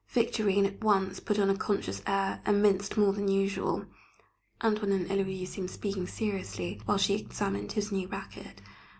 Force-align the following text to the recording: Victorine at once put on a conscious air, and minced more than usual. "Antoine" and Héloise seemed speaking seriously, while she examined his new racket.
Victorine 0.09 0.65
at 0.65 0.83
once 0.83 1.19
put 1.19 1.37
on 1.37 1.51
a 1.51 1.55
conscious 1.55 2.01
air, 2.07 2.41
and 2.43 2.59
minced 2.59 2.97
more 2.97 3.13
than 3.13 3.27
usual. 3.27 3.85
"Antoine" 4.63 4.91
and 4.91 5.07
Héloise 5.07 5.49
seemed 5.49 5.69
speaking 5.69 6.07
seriously, 6.07 6.81
while 6.85 6.97
she 6.97 7.13
examined 7.13 7.73
his 7.73 7.91
new 7.91 8.07
racket. 8.07 8.63